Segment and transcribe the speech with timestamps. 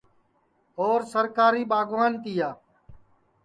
[0.81, 2.49] اور سرکاری ٻاگوان تِیا